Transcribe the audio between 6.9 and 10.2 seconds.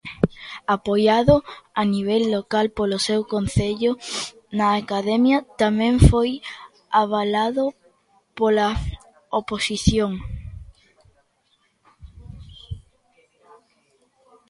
avalado pola 'oposición'.